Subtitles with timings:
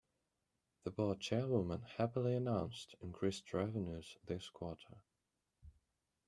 [0.83, 4.97] The board chairwoman happily announced increased revenues this quarter.